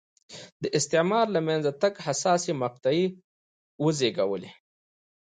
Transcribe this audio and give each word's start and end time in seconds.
د 0.63 0.63
استعمار 0.77 1.25
له 1.35 1.41
منځه 1.47 1.71
تګ 1.81 1.93
حساسې 2.05 2.51
مقطعې 2.63 3.05
وزېږولې. 3.83 4.51